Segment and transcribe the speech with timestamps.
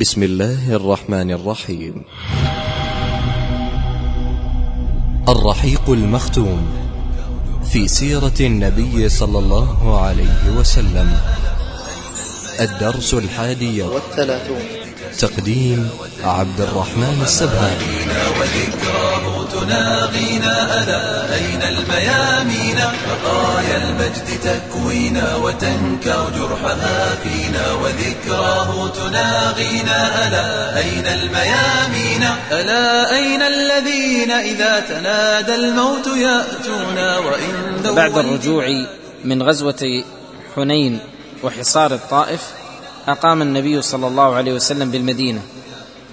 [0.00, 2.04] بسم الله الرحمن الرحيم.
[5.28, 6.66] الرحيق المختوم
[7.72, 11.20] في سيرة النبي صلى الله عليه وسلم.
[12.60, 14.85] الدرس الحادي والثلاثون.
[15.18, 15.90] تقديم
[16.24, 17.96] عبد الرحمن السبهاني.
[18.40, 27.72] وذكراه تناغينا ألا أين الميامين؟ بقايا المجد تكوينا وتنكر جرحها فينا.
[27.72, 38.86] وذكراه تناغينا ألا أين الميامين؟ ألا أين الذين إذا تنادى الموت يأتونا وإن بعد الرجوع
[39.24, 40.04] من غزوة
[40.56, 40.98] حنين
[41.42, 42.40] وحصار الطائف
[43.08, 45.42] أقام النبي صلى الله عليه وسلم بالمدينة.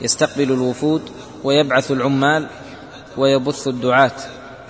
[0.02, 1.02] يستقبل الوفود
[1.44, 2.48] ويبعث العمال
[3.18, 4.12] ويبث الدعاة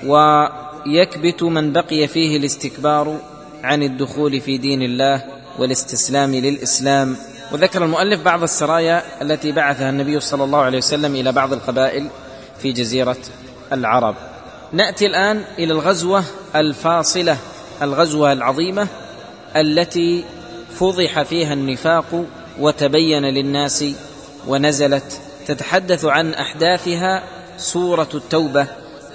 [0.06, 3.18] ويكبت من بقي فيه الاستكبار
[3.64, 5.24] عن الدخول في دين الله
[5.60, 7.16] والاستسلام للإسلام.
[7.52, 12.10] وذكر المؤلف بعض السرايا التي بعثها النبي صلى الله عليه وسلم إلى بعض القبائل
[12.62, 13.18] في جزيرة
[13.74, 14.16] العرب.
[14.72, 16.24] نأتي الآن إلى الغزوة
[16.56, 17.38] الفاصلة
[17.82, 18.88] الغزوة العظيمة
[19.56, 20.24] التي
[20.80, 22.26] فضح فيها النفاق
[22.60, 23.86] وتبين للناس
[24.48, 27.24] ونزلت تتحدث عن أحداثها
[27.58, 28.68] سورة التوبة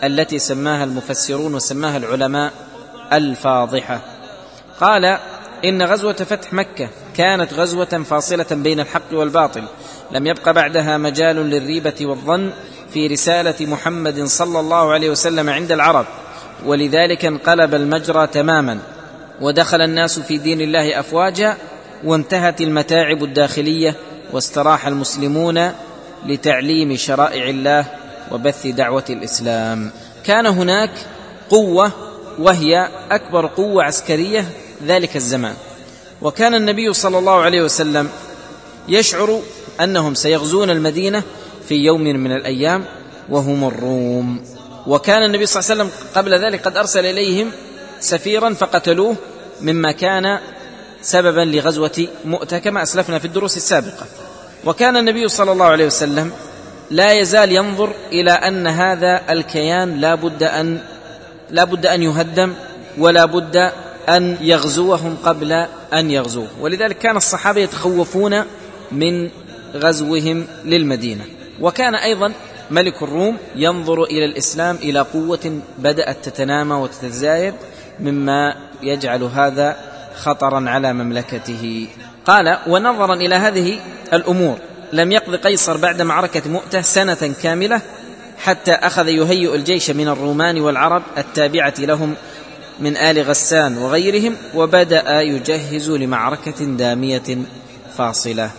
[0.05, 2.53] التي سماها المفسرون وسماها العلماء
[3.13, 4.01] الفاضحة.
[4.81, 5.19] قال
[5.65, 9.65] إن غزوة فتح مكة كانت غزوة فاصلة بين الحق والباطل
[10.11, 12.51] لم يبق بعدها مجال للريبة والظن
[12.93, 16.07] في رسالة محمد صلى الله عليه وسلم عند العرب
[16.67, 18.79] ولذلك انقلب المجرى تماما.
[19.41, 21.57] ودخل الناس في دين الله أفواجا
[22.05, 23.95] وانتهت المتاعب الداخلية
[24.33, 25.73] واستراح المسلمون
[26.27, 27.85] لتعليم شرائع الله
[28.33, 29.91] وبث دعوة الإسلام.
[30.25, 30.91] كان هناك
[31.51, 31.93] قوة
[32.39, 34.49] وهي أكبر قوة عسكرية
[34.87, 35.55] ذلك الزمان.
[36.23, 38.09] وكان النبي صلى الله عليه وسلم
[38.89, 39.41] يشعر
[39.81, 41.23] أنهم سيغزون المدينة
[41.69, 42.85] في يوم من الأيام
[43.29, 44.45] وهم الروم.
[44.87, 47.51] وكان النبي صلى الله عليه وسلم قبل ذلك قد أرسل إليهم
[48.01, 49.17] سفيرا فقتلوه
[49.63, 50.39] مما كان
[51.03, 54.07] سببا لغزوة مؤتة كما أسلفنا في الدروس السابقة.
[54.65, 56.33] وكان النبي صلى الله عليه وسلم
[56.91, 60.79] لا يزال ينظر إلى أن هذا الكيان لا بد أن
[61.51, 62.55] لا بد أن يهدم
[62.99, 63.73] ولا بد
[64.09, 65.53] أن يغزوهم قبل
[65.93, 66.49] أن يغزوه.
[66.61, 68.43] ولذلك كان الصحابة يتخوفون
[68.93, 69.31] من
[69.75, 71.25] غزوهم للمدينة.
[71.61, 72.33] وكان أيضا
[72.71, 77.55] ملك الروم ينظر إلى الإسلام إلى قوة بدأت تتنامى وتتزايد
[78.01, 79.77] مما يجعل هذا
[80.17, 81.87] خطرا على مملكته.
[82.25, 83.79] قال ونظرا إلى هذه
[84.13, 84.59] الأمور.
[84.93, 87.81] لم يقض قيصر بعد معركة مؤتة سنة كاملة
[88.39, 92.15] حتى أخذ يهيئ الجيش من الرومان والعرب التابعة لهم
[92.81, 97.39] من آل غسان وغيرهم وبدأ يجهز لمعركة دامية
[97.97, 98.51] فاصلة.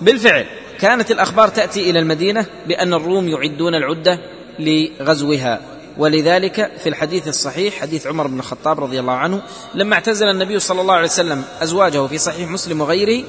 [0.00, 0.46] بالفعل
[0.80, 4.18] كانت الأخبار تأتي إلى المدينة بأن الروم يعدون العدة
[4.58, 5.60] لغزوها.
[6.00, 9.42] ولذلك في الحديث الصحيح حديث عمر بن الخطاب رضي الله عنه
[9.74, 13.24] لما اعتزل النبي صلى الله عليه وسلم أزواجه في صحيح مسلم وغيره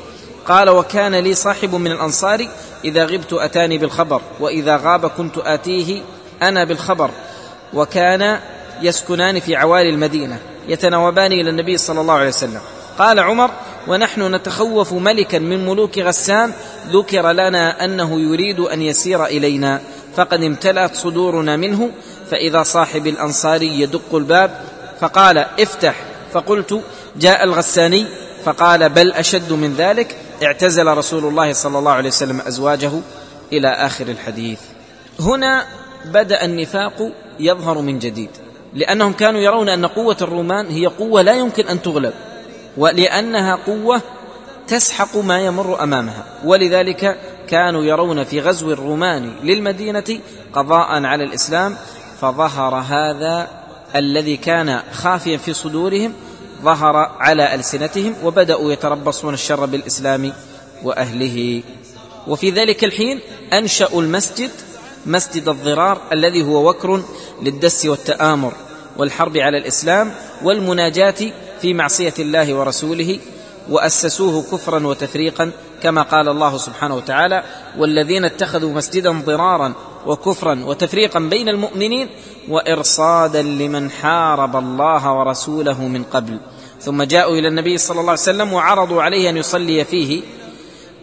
[0.45, 2.47] قال وكان لي صاحب من الأنصار
[2.85, 6.01] إذا غبت أتاني بالخبر وإذا غاب كنت آتيه
[6.41, 7.11] أنا بالخبر
[7.73, 8.39] وكان
[8.81, 12.61] يسكنان في عوالي المدينة يتناوبان إلى النبي صلى الله عليه وسلم.
[12.99, 13.51] قال عمر
[13.87, 16.51] ونحن نتخوف ملكا من ملوك غسان
[16.91, 19.81] ذكر لنا أنه يريد أن يسير إلينا
[20.15, 21.89] فقد امتلأت صدورنا منه
[22.31, 24.61] فإذا صاحب الأنصاري يدق الباب
[24.99, 25.95] فقال افتح
[26.33, 26.81] فقلت
[27.15, 28.05] جاء الغساني
[28.43, 32.91] فقال بل أشد من ذلك اعتزل رسول الله صلى الله عليه وسلم أزواجه
[33.53, 34.59] إلى آخر الحديث.
[35.19, 35.65] هنا
[36.05, 38.29] بدأ النفاق يظهر من جديد
[38.73, 42.13] لأنهم كانوا يرون أن قوة الرومان هي قوة لا يمكن أن تغلب
[42.77, 44.01] ولأنها قوة
[44.67, 47.17] تسحق ما يمر أمامها ولذلك
[47.47, 50.19] كانوا يرون في غزو الرومان للمدينة
[50.53, 51.77] قضاء على الإسلام
[52.21, 53.47] فظهر هذا
[53.95, 56.13] الذي كان خافيا في صدورهم
[56.61, 60.33] ظهر على ألسنتهم وبدأوا يتربصون الشر بالإسلام
[60.83, 61.63] وأهله.
[62.27, 63.19] وفي ذلك الحين
[63.53, 64.49] أنشأوا المسجد
[65.05, 67.03] مسجد الضرار الذي هو وكر
[67.41, 68.53] للدس والتآمر
[68.97, 70.11] والحرب على الإسلام
[70.43, 71.31] والمناجاة
[71.61, 73.19] في معصية الله ورسوله
[73.69, 75.51] وأسسوه كفرا وتفريقا
[75.83, 77.43] كما قال الله سبحانه وتعالى
[77.77, 79.73] والذين اتخذوا مسجدا ضرارا
[80.07, 82.09] وكفرا وتفريقا بين المؤمنين
[82.49, 86.37] وارصادا لمن حارب الله ورسوله من قبل.
[86.81, 90.21] ثم جاءوا إلى النبي صلى الله عليه وسلم وعرضوا عليه أن يصلي فيه.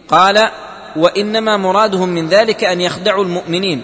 [0.09, 0.49] قال
[0.95, 3.81] وإنما مرادهم من ذلك أن يخدعوا المؤمنين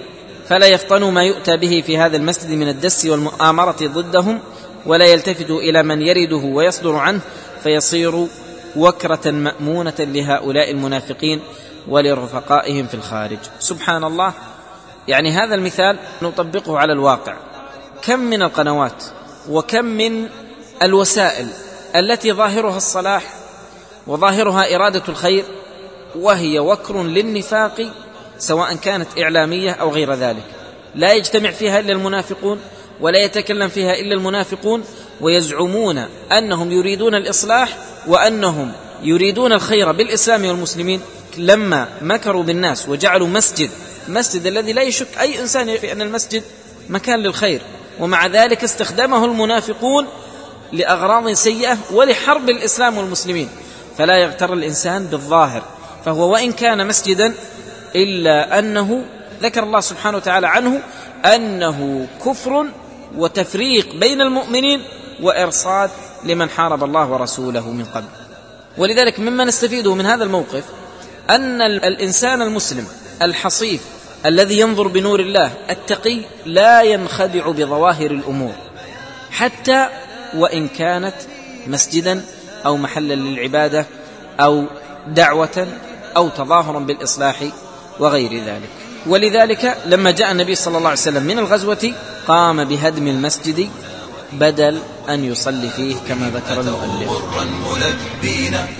[0.47, 4.39] فلا يفطنوا ما يؤتى به في هذا المسجد من الدس والمؤامرة ضدهم
[4.85, 7.19] ولا يلتفتوا إلى من يرده ويصدر عنه
[7.63, 8.27] فيصير
[8.75, 11.39] وكرة مأمونة لهؤلاء المنافقين
[11.87, 13.37] ولرفقائهم في الخارج.
[13.59, 14.33] سبحان الله.
[15.07, 17.33] يعني هذا المثال نطبقه على الواقع.
[18.01, 19.03] كم من القنوات
[19.49, 20.27] وكم من
[20.83, 21.47] الوسائل
[21.95, 23.33] التي ظاهرها الصلاح
[24.07, 25.43] وظاهرها إرادة الخير
[26.15, 27.91] وهي وكر للنفاق
[28.37, 30.43] سواء كانت إعلامية أو غير ذلك.
[30.95, 32.59] لا يجتمع فيها إلا المنافقون
[33.01, 34.83] ولا يتكلم فيها إلا المنافقون
[35.21, 38.71] ويزعمون أنهم يريدون الإصلاح وأنهم
[39.03, 41.01] يريدون الخير بالإسلام والمسلمين.
[41.37, 43.69] لما مكروا بالناس وجعلوا مسجد
[44.07, 46.43] مسجد الذي لا يشك أي إنسان في أن المسجد
[46.89, 47.61] مكان للخير.
[47.99, 50.07] ومع ذلك استخدمه المنافقون
[50.71, 53.49] لأغراض سيئة ولحرب الإسلام والمسلمين.
[53.97, 55.63] فلا يغتر الإنسان بالظاهر.
[56.05, 57.33] فهو وإن كان مسجدا
[57.95, 59.05] إلا أنه
[59.41, 60.81] ذكر الله سبحانه وتعالى عنه
[61.25, 62.65] أنه كفر
[63.17, 64.81] وتفريق بين المؤمنين
[65.21, 65.89] وإرصاد
[66.23, 68.07] لمن حارب الله ورسوله من قبل.
[68.77, 70.63] ولذلك مما نستفيده من هذا الموقف
[71.29, 72.87] أن الإنسان المسلم
[73.21, 73.81] الحصيف
[74.25, 78.53] الذي ينظر بنور الله التقي لا ينخدع بظواهر الأمور
[79.31, 79.87] حتى
[80.33, 81.15] وإن كانت
[81.67, 82.25] مسجدا
[82.65, 83.85] أو محلا للعبادة
[84.39, 84.65] أو
[85.07, 85.67] دعوة
[86.17, 87.43] أو تظاهرا بالإصلاح
[87.99, 88.69] وغير ذلك.
[89.07, 91.93] ولذلك لما جاء النبي صلى الله عليه وسلم من الغزوة
[92.27, 93.69] قام بهدم المسجد
[94.33, 94.79] بدل
[95.09, 97.11] أن يصلي فيه كما ذكر المؤلف.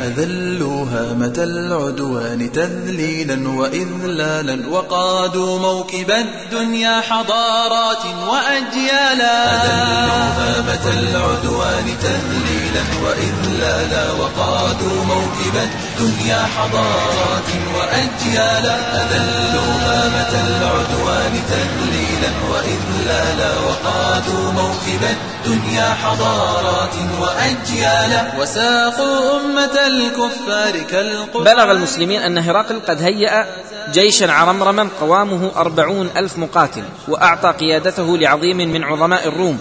[0.02, 9.56] أذلوا هامة العدوان تذليلا وإذلالا وقادوا موكب الدنيا حضارات وأجيالا.
[9.56, 11.35] أذلوا هامة العدوان
[12.02, 25.04] تذليلا وإذلالا وقادوا موكب الدنيا حضارات وأجيالا أذلوا هامة العدوان تذليلا وإذلالا وقادوا موكب
[25.46, 33.46] الدنيا حضارات وأجيالا وساقوا أمة الكفار كالقرآن بلغ المسلمين أن هرقل قد هيأ
[33.92, 39.60] جيشا عرمرما قوامه أربعون ألف مقاتل وأعطى قيادته لعظيم من عظماء الروم.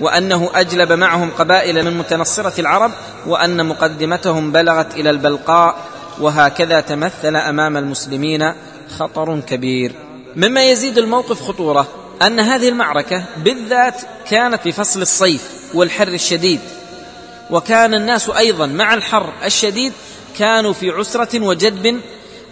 [0.00, 2.92] وأنه أجلب معهم قبائل من متنصرة العرب
[3.26, 5.76] وأن مقدمتهم بلغت إلى البلقاء
[6.20, 8.52] وهكذا تمثل أمام المسلمين
[8.98, 9.92] خطر كبير.
[10.36, 11.88] مما يزيد الموقف خطورة
[12.22, 14.00] أن هذه المعركة بالذات
[14.30, 16.60] كانت في فصل الصيف والحر الشديد
[17.50, 19.92] وكان الناس أيضا مع الحر الشديد
[20.38, 22.00] كانوا في عسرة وجدب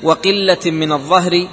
[0.03, 1.49] وقلة من الظهر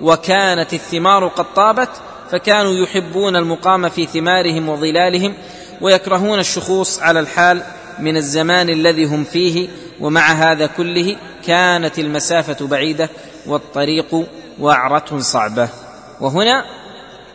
[0.00, 1.88] وكانت الثمار قد طابت
[2.32, 5.34] فكانوا يحبون المقام في ثمارهم وظلالهم
[5.80, 7.62] ويكرهون الشخوص على الحال
[7.98, 9.68] من الزمان الذي هم فيه
[10.00, 13.10] ومع هذا كله كانت المسافة بعيدة
[13.46, 14.26] والطريق
[14.60, 15.68] وعرة صعبة.
[16.20, 16.64] وهنا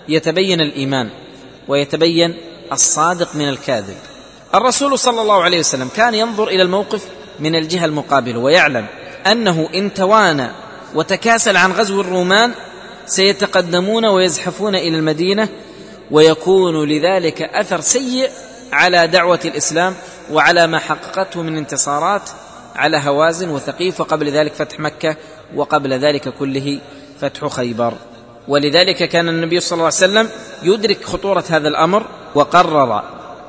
[0.10, 1.10] يتبين الإيمان
[1.68, 2.38] ويتبين
[2.72, 3.98] الصادق من الكاذب.
[4.56, 7.06] الرسول صلى الله عليه وسلم كان ينظر إلى الموقف
[7.40, 8.86] من الجهة المقابلة ويعلم
[9.28, 10.48] أنه إن توانى
[10.96, 12.54] وتكاسل عن غزو الرومان
[13.07, 15.50] سيتقدمون ويزحفون إلى المدينة
[16.12, 18.30] ويكون لذلك أثر سيء
[18.71, 19.95] على دعوة الإسلام
[20.31, 22.30] وعلى ما حققته من انتصارات
[22.75, 25.15] على هوازن وثقيف وقبل ذلك فتح مكة
[25.56, 26.80] وقبل ذلك كله
[27.21, 27.94] فتح خيبر.
[28.48, 30.30] ولذلك كان النبي صلى الله عليه وسلم
[30.63, 32.06] يدرك خطورة هذا الأمر
[32.36, 33.04] وقرر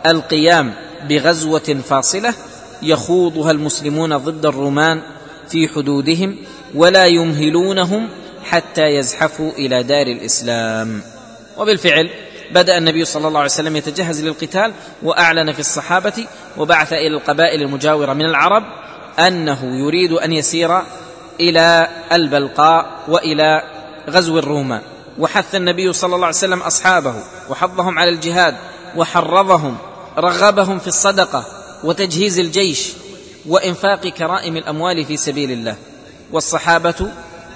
[0.06, 0.74] القيام
[1.08, 2.34] بغزوة فاصلة
[2.82, 5.02] يخوضها المسلمون ضد الرومان
[5.48, 6.36] في حدودهم
[6.74, 8.08] ولا يمهلونهم
[8.50, 11.02] حتى يزحفوا إلى دار الإسلام.
[11.56, 12.10] وبالفعل
[12.50, 14.72] بدأ النبي صلى الله عليه وسلم يتجهز للقتال
[15.02, 18.64] وأعلن في الصحابة وبعث إلى القبائل المجاورة من العرب
[19.18, 20.82] أنه يريد أن يسير
[21.40, 23.62] إلى البلقاء وإلى
[24.10, 24.80] غزو الرومان
[25.18, 27.14] وحث النبي صلى الله عليه وسلم أصحابه
[27.48, 28.54] وحضهم على الجهاد
[28.96, 29.76] وحرضهم
[30.18, 31.44] رغبهم في الصدقة
[31.84, 32.92] وتجهيز الجيش
[33.46, 35.76] وإنفاق كرائم الأموال في سبيل الله.
[36.32, 37.08] والصحابة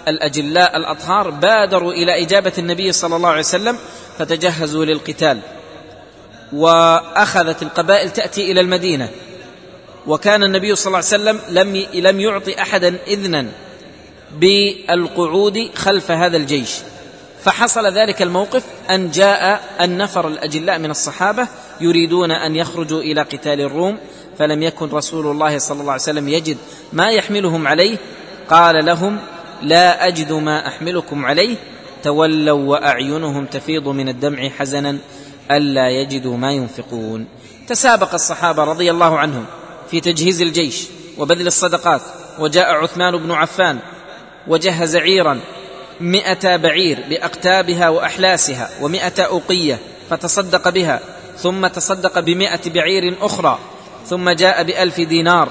[0.09, 3.79] الأجلاء الأطهار بادروا إلى إجابة النبي صلى الله عليه وسلم
[4.19, 5.39] فتجهزوا للقتال.
[6.53, 9.09] وأخذت القبائل تأتي إلى المدينة.
[10.07, 13.47] وكان النبي صلى الله عليه وسلم لم لم يعطي أحدا إذنا
[14.39, 16.71] بالقعود خلف هذا الجيش.
[17.45, 21.49] فحصل ذلك الموقف أن جاء النفر الأجلاء من الصحابة
[21.81, 23.99] يريدون أن يخرجوا إلى قتال الروم
[24.39, 26.57] فلم يكن رسول الله صلى الله عليه وسلم يجد
[26.93, 27.97] ما يحملهم عليه.
[28.51, 29.19] قال لهم
[29.63, 31.57] لا أجد ما أحملكم عليه.
[32.03, 34.99] تولوا وأعينهم تفيض من الدمع حزنا
[35.51, 37.27] ألا يجدوا ما ينفقون.
[37.69, 39.45] تسابق الصحابة رضي الله عنهم
[39.91, 40.87] في تجهيز الجيش
[41.19, 42.01] وبذل الصدقات.
[42.39, 43.79] وجاء عثمان بن عفان
[44.49, 45.41] وجهز عيرا
[46.01, 49.79] مئة بعير بأقتابها وأحلاسها ومئة أوقية
[50.11, 51.01] فتصدق بها.
[51.39, 53.59] ثم تصدق بمئة بعير أخرى.
[54.07, 55.49] ثم جاء بألف دينار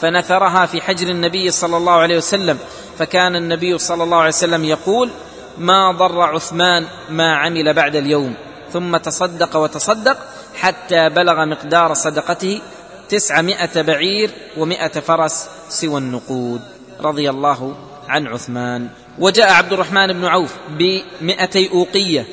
[0.00, 2.58] فنثرها في حجر النبي صلى الله عليه وسلم.
[2.98, 5.10] فكان النبي صلى الله عليه وسلم يقول
[5.58, 8.34] ما ضر عثمان ما عمل بعد اليوم.
[8.72, 10.16] ثم تصدق وتصدق
[10.54, 12.60] حتى بلغ مقدار صدقته
[13.08, 16.60] تسعمائة بعير ومائة فرس سوى النقود.
[17.00, 17.74] رضي الله
[18.08, 18.88] عن عثمان.
[19.18, 22.26] وجاء عبد الرحمن بن عوف بمائتي أوقية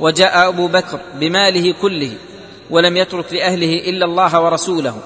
[0.00, 2.12] وجاء أبو بكر بماله كله
[2.70, 4.96] ولم يترك لأهله إلا الله ورسوله.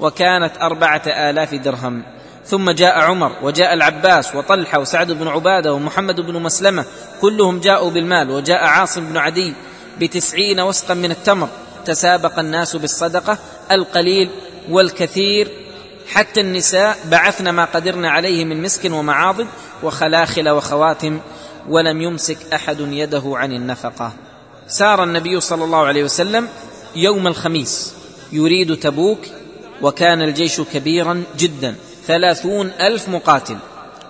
[0.00, 2.02] وكانت أربعة آلاف درهم.
[2.46, 6.84] ثم جاء عمر وجاء العباس وطلحة وسعد بن عبادة ومحمد بن مسلمة
[7.20, 9.54] كلهم جاءوا بالمال وجاء عاصم بن عدي
[10.00, 11.48] بتسعين وسقا من التمر.
[11.84, 13.38] تسابق الناس بالصدقة
[13.70, 14.30] القليل
[14.70, 15.48] والكثير
[16.12, 19.46] حتى النساء بعثن ما قدرن عليه من مسك ومعاضد
[19.82, 21.20] وخلاخل وخواتم
[21.68, 24.12] ولم يمسك أحد يده عن النفقة.
[24.68, 26.48] سار النبي صلى الله عليه وسلم
[26.96, 27.94] يوم الخميس
[28.32, 29.18] يريد تبوك
[29.82, 31.74] وكان الجيش كبيرا جدا
[32.06, 33.56] ثلاثون ألف مقاتل.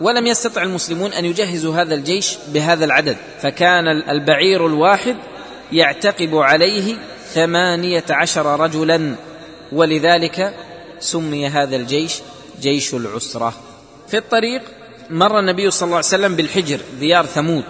[0.00, 3.16] ولم يستطع المسلمون أن يجهزوا هذا الجيش بهذا العدد.
[3.42, 5.16] فكان البعير الواحد
[5.72, 6.94] يعتقب عليه
[7.32, 9.14] ثمانية عشر رجلا.
[9.72, 10.54] ولذلك
[11.00, 12.14] سمي هذا الجيش
[12.60, 13.54] جيش العسرة.
[14.08, 14.62] في الطريق
[15.10, 17.64] مر النبي صلى الله عليه وسلم بالحجر ديار ثمود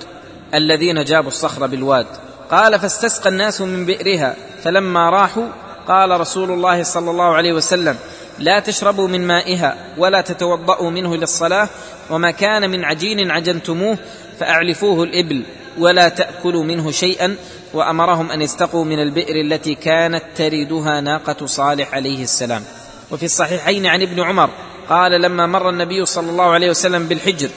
[0.55, 2.07] الذين جابوا الصخر بالواد.
[2.51, 5.49] قال فاستسقى الناس من بئرها فلما راحوا
[5.91, 7.97] قال رسول الله صلى الله عليه وسلم
[8.39, 11.69] لا تشربوا من مائها ولا تتوضأوا منه للصلاة
[12.11, 13.99] وما كان من عجين عجنتموه
[14.41, 15.43] فأعلفوه الإبل
[15.79, 17.37] ولا تأكلوا منه شيئا.
[17.75, 22.63] وأمرهم أن يستقوا من البئر التي كانت تردها ناقة صالح عليه السلام.
[23.11, 24.51] وفي الصحيحين عن ابن عمر
[24.89, 27.49] قال لما مر النبي صلى الله عليه وسلم بالحجر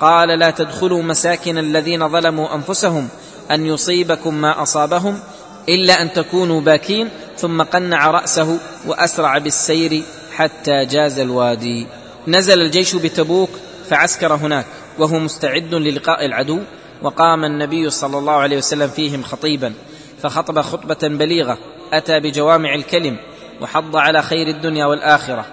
[0.00, 3.08] قال لا تدخلوا مساكن الذين ظلموا أنفسهم
[3.50, 5.20] أن يصيبكم ما أصابهم
[5.68, 10.02] إلا أن تكونوا باكين ثم قنع رأسه وأسرع بالسير
[10.36, 11.86] حتى جاز الوادي.
[12.28, 13.50] نزل الجيش بتبوك
[13.90, 14.66] فعسكر هناك
[14.98, 16.60] وهو مستعد للقاء العدو
[17.02, 19.72] وقام النبي صلى الله عليه وسلم فيهم خطيبا
[20.22, 21.58] فخطب خطبة بليغة
[21.92, 23.16] أتى بجوامع الكلم
[23.60, 25.44] وحض على خير الدنيا والآخرة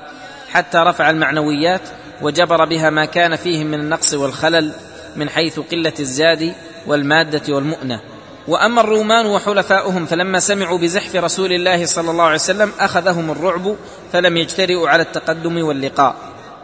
[0.50, 1.82] حتى رفع المعنويات
[2.22, 4.72] وجبر بها ما كان فيهم من النقص والخلل
[5.16, 6.54] من حيث قلة الزاد
[6.88, 8.00] والمادة والمؤنة.
[8.48, 13.76] وأما الرومان وحلفاؤهم فلما سمعوا بزحف رسول الله صلى الله عليه وسلم أخذهم الرعب
[14.14, 16.16] فلم يجترئوا على التقدم واللقاء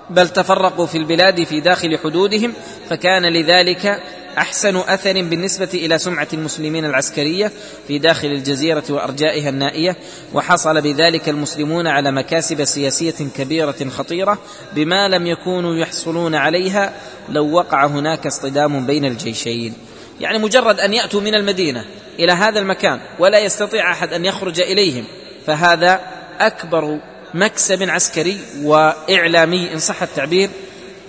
[0.10, 2.54] بل تفرقوا في البلاد في داخل حدودهم
[2.90, 4.02] فكان لذلك
[4.38, 7.52] أحسن أثر بالنسبة إلى سمعة المسلمين العسكرية
[7.88, 9.96] في داخل الجزيرة وأرجائها النائية
[10.34, 14.38] وحصل بذلك المسلمون على مكاسب سياسية كبيرة خطيرة
[14.76, 16.94] بما لم يكونوا يحصلون عليها
[17.30, 19.74] لو وقع هناك اصطدام بين الجيشين.
[20.20, 21.86] يعني مجرد أن يأتوا من المدينة
[22.20, 25.04] إلى هذا المكان ولا يستطيع أحد أن يخرج إليهم
[25.48, 26.02] فهذا
[26.40, 27.00] أكبر
[27.34, 30.50] مكسب عسكري وإعلامي إن صح التعبير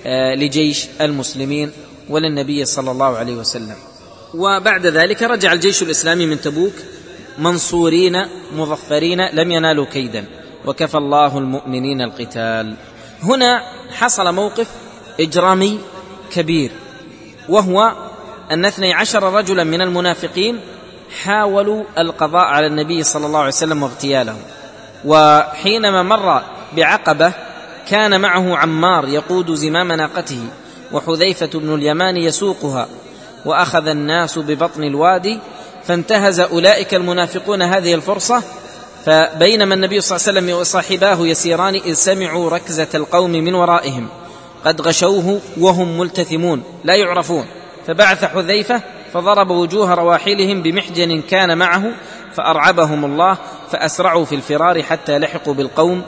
[0.07, 1.73] آه، لجيش المسلمين
[2.09, 3.77] وللنبي صلى الله عليه وسلم.
[4.35, 6.73] وبعد ذلك رجع الجيش الإسلامي من تبوك
[7.39, 10.25] منصورين مظفرين لم ينالوا كيدا
[10.67, 12.77] وكفى الله المؤمنين القتال.
[13.23, 14.67] هنا حصل موقف
[15.21, 15.81] إجرامي
[16.33, 16.71] كبير
[17.49, 17.93] وهو
[18.51, 20.61] أن اثني عشر رجلا من المنافقين
[21.23, 24.37] حاولوا القضاء على النبي صلى الله عليه وسلم واغتياله
[25.05, 26.43] وحينما مر
[26.77, 27.33] بعقبة
[27.89, 30.41] كان معه عمار يقود زمام ناقته
[30.93, 32.89] وحذيفة بن اليمان يسوقها
[33.45, 35.39] وأخذ الناس ببطن الوادي
[35.85, 38.43] فانتهز أولئك المنافقون هذه الفرصة
[39.05, 44.09] فبينما النبي صلى الله عليه وسلم وصاحباه يسيران إذ سمعوا ركزة القوم من ورائهم
[44.65, 47.47] قد غشوه وهم ملتثمون لا يعرفون.
[47.87, 48.81] فبعث حذيفة
[49.13, 51.93] فضرب وجوه رواحلهم بمحجن كان معه
[52.35, 53.37] فأرعبهم الله
[53.71, 56.03] فأسرعوا في الفرار حتى لحقوا بالقوم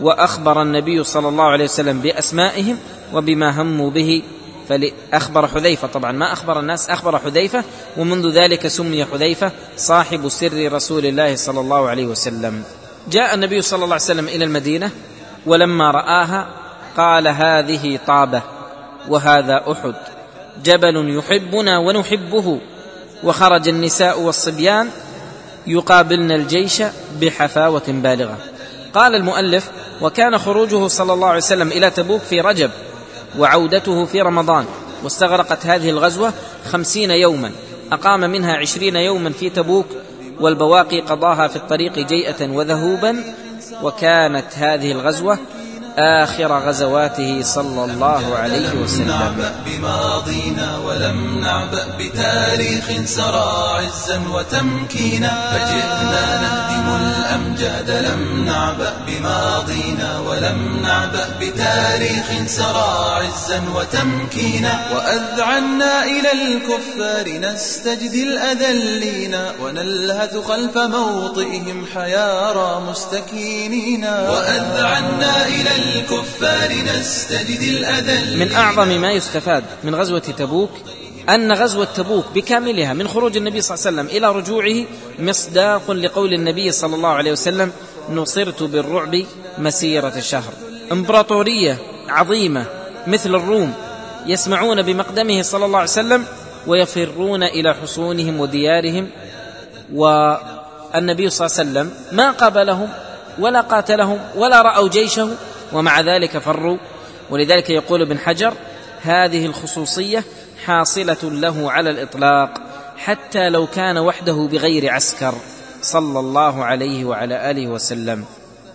[0.00, 2.78] وأخبر النبي صلى الله عليه وسلم بأسمائهم
[3.14, 4.22] وبما هموا به
[4.68, 5.88] فأخبر حذيفة.
[5.88, 7.64] طبعا ما أخبر الناس أخبر حذيفة
[7.96, 12.62] ومنذ ذلك سمي حذيفة صاحب سر رسول الله صلى الله عليه وسلم.
[13.10, 14.90] جاء النبي صلى الله عليه وسلم إلى المدينة
[15.46, 16.46] ولما رآها
[16.96, 18.42] قال هذه طابة
[19.08, 19.94] وهذا أحد.
[20.64, 22.58] جبل يحبنا ونحبه
[23.24, 24.88] وخرج النساء والصبيان
[25.66, 26.82] يقابلن الجيش
[27.20, 28.36] بحفاوة بالغة.
[28.94, 32.70] قال المؤلف وكان خروجه صلى الله عليه وسلم إلى تبوك في رجب
[33.38, 34.64] وعودته في رمضان
[35.04, 36.32] واستغرقت هذه الغزوة
[36.70, 37.50] خمسين يوما
[37.92, 39.86] أقام منها عشرين يوما في تبوك
[40.40, 43.24] والبواقي قضاها في الطريق جيئة وذهوبا
[43.82, 45.38] وكانت هذه الغزوة
[45.98, 49.44] آخر غزواته صلى الله عليه وسلم.
[49.66, 55.32] بماضينا ولم نعبأ بتاريخ سرى عزا وتمكينا.
[55.52, 57.90] فجئنا نهدم الأمجاد.
[57.90, 64.80] لم نعبأ بماضينا ولم نعبأ بتاريخ سرى عزا وتمكينا.
[64.94, 69.34] وأذعنا إلى الكفار نستجدي الأذلين.
[69.62, 74.04] ونلهث خلف موطئهم حيارى مستكينين.
[74.04, 78.38] وأذعنا إلى الكفار نستجد الأذل.
[78.38, 80.70] من أعظم ما يستفاد من غزوة تبوك
[81.28, 84.84] أن غزوة تبوك بكاملها من خروج النبي صلى الله عليه وسلم إلى رجوعه
[85.18, 87.72] مصداق لقول النبي صلى الله عليه وسلم
[88.10, 89.24] نصرت بالرعب
[89.58, 90.52] مسيرة الشهر.
[90.92, 92.66] إمبراطورية عظيمة
[93.06, 93.72] مثل الروم
[94.26, 96.24] يسمعون بمقدمه صلى الله عليه وسلم
[96.66, 99.10] ويفرون إلى حصونهم وديارهم
[99.94, 102.88] والنبي صلى الله عليه وسلم ما قابلهم
[103.38, 105.28] ولا قاتلهم ولا رأوا جيشه
[105.72, 106.76] ومع ذلك فروا.
[107.30, 108.54] ولذلك يقول ابن حجر
[109.02, 110.24] هذه الخصوصية
[110.64, 112.50] حاصلة له على الإطلاق
[112.96, 115.34] حتى لو كان وحده بغير عسكر
[115.82, 118.24] صلى الله عليه وعلى آله وسلم.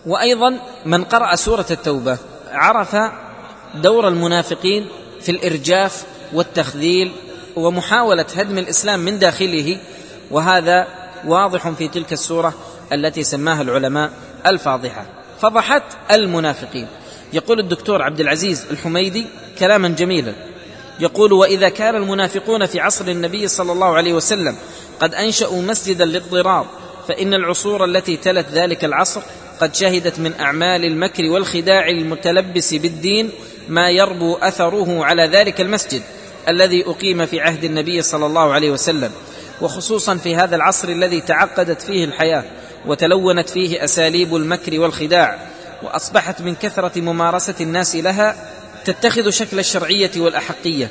[0.05, 2.17] وأيضا من قرأ سورة التوبة
[2.51, 2.95] عرف
[3.75, 4.87] دور المنافقين
[5.21, 7.11] في الإرجاف والتخذيل
[7.55, 9.77] ومحاولة هدم الإسلام من داخله
[10.31, 10.87] وهذا
[11.25, 12.53] واضح في تلك السورة
[12.93, 14.11] التي سماها العلماء
[14.45, 15.05] الفاضحة.
[15.43, 16.87] فضحت المنافقين.
[17.33, 19.25] يقول الدكتور عبد العزيز الحميدي
[19.59, 20.33] كلاما جميلا.
[20.99, 24.55] يقول وإذا كان المنافقون في عصر النبي صلى الله عليه وسلم
[24.99, 26.65] قد أنشأوا مسجدا للضرار
[27.07, 29.21] فإن العصور التي تلت ذلك العصر
[29.59, 33.29] قد شهدت من أعمال المكر والخداع المتلبس بالدين
[33.69, 36.01] ما يربو أثره على ذلك المسجد
[36.47, 39.11] الذي أقيم في عهد النبي صلى الله عليه وسلم
[39.61, 42.43] وخصوصا في هذا العصر الذي تعقدت فيه الحياة
[42.85, 45.39] وتلونت فيه أساليب المكر والخداع
[45.83, 48.35] وأصبحت من كثرة ممارسة الناس لها
[48.85, 50.89] تتخذ شكل الشرعية والأحقية.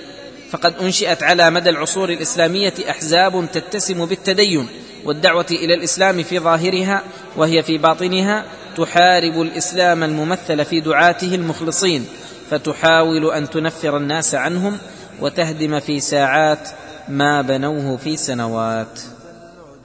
[0.50, 4.68] فقد أنشئت على مدى العصور الإسلامية أحزاب تتسم بالتدين
[5.04, 7.02] والدعوة إلى الإسلام في ظاهرها
[7.36, 8.44] وهي في باطنها
[8.76, 12.06] تحارب الإسلام الممثل في دعاته المخلصين
[12.50, 14.78] فتحاول أن تنفر الناس عنهم
[15.20, 16.68] وتهدم في ساعات
[17.08, 19.00] ما بنوه في سنوات.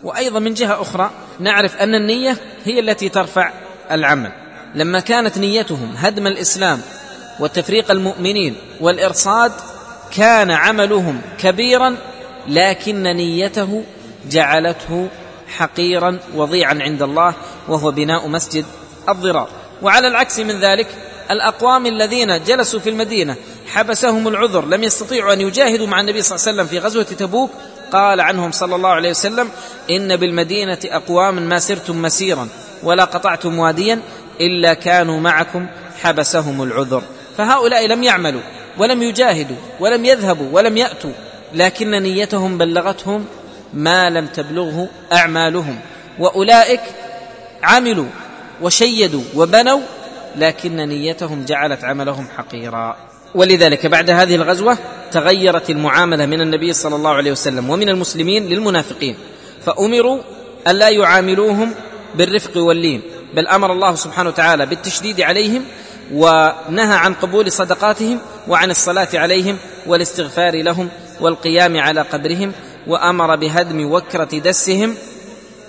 [0.03, 3.51] وأيضا من جهة أخرى نعرف أن النية هي التي ترفع
[3.91, 4.31] العمل.
[4.75, 6.81] لما كانت نيتهم هدم الإسلام
[7.39, 9.51] وتفريق المؤمنين والإرصاد
[10.15, 11.95] كان عملهم كبيرا
[12.47, 13.83] لكن نيته
[14.29, 15.07] جعلته
[15.47, 17.33] حقيرا وضيعا عند الله
[17.67, 18.65] وهو بناء مسجد
[19.09, 19.49] الضرار.
[19.81, 20.87] وعلى العكس من ذلك
[21.31, 23.35] الأقوام الذين جلسوا في المدينة
[23.67, 27.51] حبسهم العذر لم يستطيعوا أن يجاهدوا مع النبي صلى الله عليه وسلم في غزوة تبوك
[27.91, 29.49] قال عنهم صلى الله عليه وسلم
[29.89, 32.47] إن بالمدينة اقواما ما سرتم مسيرا
[32.83, 33.99] ولا قطعتم واديا
[34.41, 35.67] إلا كانوا معكم
[36.01, 37.03] حبسهم العذر.
[37.37, 38.41] فهؤلاء لم يعملوا
[38.77, 41.11] ولم يجاهدوا ولم يذهبوا ولم يأتوا
[41.53, 43.25] لكن نيتهم بلغتهم
[43.73, 45.79] ما لم تبلغه أعمالهم
[46.19, 46.81] وأولئك
[47.63, 48.09] عملوا
[48.61, 49.79] وشيدوا وبنوا
[50.35, 52.97] لكن نيتهم جعلت عملهم حقيرا.
[53.35, 54.77] ولذلك بعد هذه الغزوة
[55.11, 59.15] تغيرت المعاملة من النبي صلى الله عليه وسلم ومن المسلمين للمنافقين
[59.65, 60.19] فأمروا
[60.67, 61.71] الا يعاملوهم
[62.15, 63.01] بالرفق واللين
[63.33, 65.63] بل أمر الله سبحانه وتعالى بالتشديد عليهم
[66.13, 70.89] ونهى عن قبول صدقاتهم وعن الصلاة عليهم والاستغفار لهم
[71.21, 72.51] والقيام على قبرهم
[72.87, 74.95] وأمر بهدم وكرة دسهم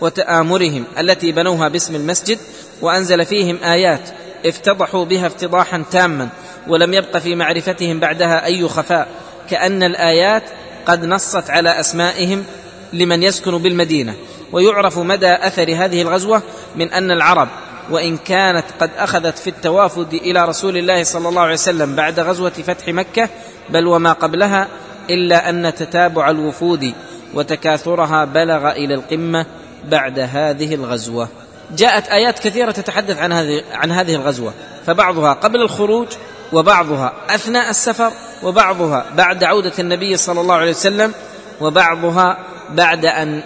[0.00, 2.38] وتآمرهم التي بنوها باسم المسجد
[2.82, 4.10] وأنزل فيهم آيات
[4.46, 6.28] افتضحوا بها افتضاحا تاما
[6.68, 9.08] ولم يبق في معرفتهم بعدها أي خفاء
[9.50, 10.42] كأن الآيات
[10.86, 12.44] قد نصت على أسمائهم
[12.92, 14.14] لمن يسكن بالمدينة.
[14.52, 16.42] ويعرف مدى أثر هذه الغزوة
[16.76, 17.48] من أن العرب
[17.90, 22.50] وإن كانت قد أخذت في التوافد إلى رسول الله صلى الله عليه وسلم بعد غزوة
[22.50, 23.28] فتح مكة
[23.70, 24.68] بل وما قبلها
[25.10, 26.92] إلا أن تتابع الوفود
[27.34, 29.46] وتكاثرها بلغ إلى القمة
[29.84, 31.28] بعد هذه الغزوة.
[31.76, 34.52] جاءت آيات كثيرة تتحدث عن هذه عن هذه الغزوة
[34.86, 36.06] فبعضها قبل الخروج
[36.52, 41.14] وبعضها أثناء السفر وبعضها بعد عودة النبي صلى الله عليه وسلم
[41.60, 42.38] وبعضها
[42.70, 43.42] بعد أن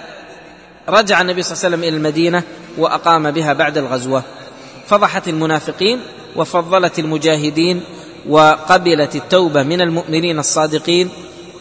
[0.88, 2.42] رجع النبي صلى الله عليه وسلم إلى المدينة
[2.78, 4.22] وأقام بها بعد الغزوة.
[4.86, 6.00] فضحت المنافقين
[6.36, 7.82] وفضلت المجاهدين
[8.28, 11.10] وقبلت التوبة من المؤمنين الصادقين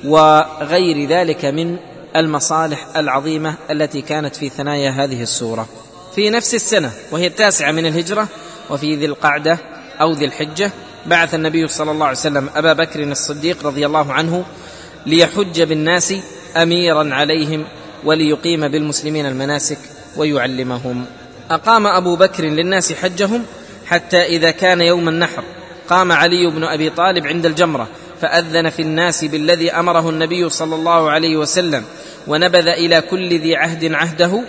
[0.06, 1.78] وغير ذلك من
[2.16, 5.68] المصالح العظيمة التي كانت في ثنايا هذه السورة.
[6.16, 8.28] في نفس السنة وهي التاسعة من الهجرة
[8.70, 9.58] وفي ذي القعدة
[10.02, 10.72] أو ذي الحجة
[11.06, 14.46] بعث النبي صلى الله عليه وسلم أبا بكر الصديق رضي الله عنه
[15.06, 16.14] ليحج بالناس
[16.58, 17.66] أميرا عليهم
[18.04, 19.80] وليقيم بالمسلمين المناسك
[20.18, 21.06] ويعلمهم.
[21.52, 23.44] أقام أبو بكر للناس حجهم
[23.86, 25.44] حتى إذا كان يوم النحر.
[25.92, 27.88] فقام علي بن أبي طالب عند الجمرة
[28.22, 31.84] فأذن في الناس بالذي أمره النبي صلى الله عليه وسلم
[32.28, 34.44] ونبذ إلى كل ذي عهد عهده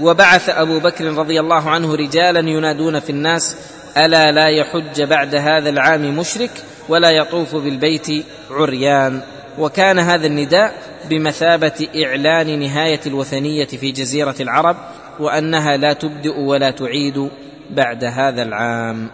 [0.00, 3.56] وبعث أبو بكر رضي الله عنه رجالا ينادون في الناس
[3.96, 6.50] ألا لا يحج بعد هذا العام مشرك
[6.88, 9.20] ولا يطوف بالبيت عريان.
[9.58, 10.74] وكان هذا النداء
[11.10, 14.76] بمثابة إعلان نهاية الوثنية في جزيرة العرب
[15.20, 17.30] وأنها لا تبدئ ولا تعيد
[17.70, 19.10] بعد هذا العام.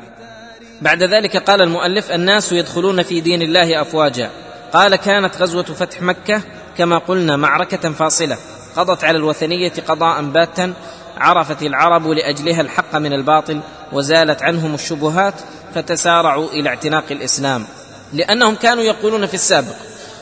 [0.82, 4.30] بعد ذلك قال المؤلف الناس يدخلون في دين الله أفواجا.
[4.72, 6.42] قال كانت غزوة فتح مكة
[6.78, 8.36] كما قلنا معركة فاصلة.
[8.76, 10.72] قضت على الوثنية قضاء باتا
[11.20, 13.60] عرفت العرب لأجلها الحق من الباطل
[13.92, 15.34] وزالت عنهم الشبهات
[15.74, 17.64] فتسارعوا إلى اعتناق الإسلام
[18.12, 19.74] لأنهم كانوا يقولون في السابق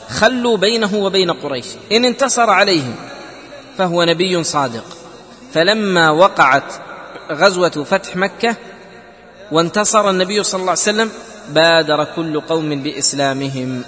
[0.09, 1.65] خلوا بينه وبين قريش.
[1.91, 2.95] إن انتصر عليهم
[3.77, 4.83] فهو نبي صادق.
[5.53, 6.73] فلما وقعت
[7.31, 8.55] غزوة فتح مكة
[9.51, 11.11] وانتصر النبي صلى الله عليه وسلم
[11.49, 13.83] بادر كل قوم بإسلامهم.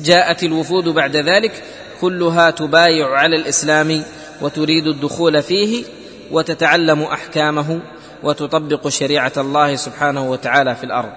[0.00, 1.62] جاءت الوفود بعد ذلك
[2.00, 4.04] كلها تبايع على الإسلام
[4.40, 5.84] وتريد الدخول فيه
[6.30, 7.80] وتتعلم أحكامه
[8.22, 11.10] وتطبق شريعة الله سبحانه وتعالى في الأرض.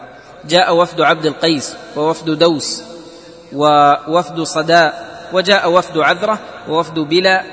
[0.50, 2.84] جاء وفد عبد القيس ووفد دوس
[3.54, 6.39] ووفد صداء وجاء وفد عذرة
[6.70, 7.43] ووفد بلا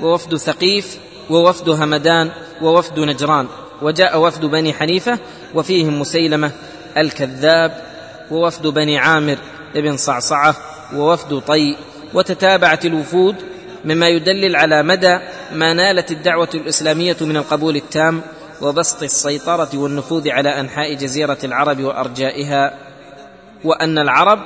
[0.00, 0.98] ووفد ثقيف
[1.30, 2.30] ووفد همدان
[2.62, 3.46] ووفد نجران.
[3.82, 5.18] وجاء وفد بني حنيفة
[5.54, 6.50] وفيهم مسيلمة
[6.96, 7.82] الكذاب
[8.30, 9.38] ووفد بني عامر
[9.74, 10.56] بن صعصعة
[10.94, 11.76] ووفد طي
[12.14, 13.36] وتتابعت الوفود
[13.84, 15.18] مما يدلل على مدى
[15.52, 18.22] ما نالت الدعوة الإسلامية من القبول التام
[18.60, 22.74] وبسط السيطرة والنفوذ على أنحاء جزيرة العرب وأرجائها
[23.64, 24.38] وأن العرب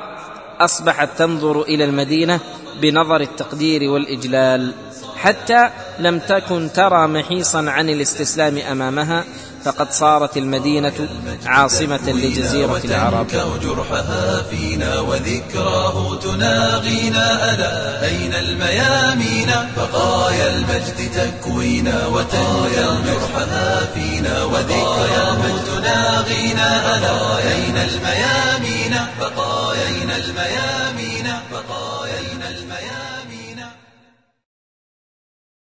[0.61, 2.41] أصبحت تنظر إلى المدينة
[2.81, 4.73] بنظر التقدير والإجلال
[5.17, 9.25] حتى لم تكن ترى محيصا عن الاستسلام أمامها
[9.65, 11.09] فقد صارت المدينة
[11.47, 13.27] عاصمة لجزيرة العرب.
[13.63, 26.97] جرحها فينا وذكراه تناغينا ألا أين الميامين؟ بقايا المجد تكوينا وتنجر جرحها فينا وذكراه تناغينا
[26.97, 30.02] ألا أين الميامين؟ بقايا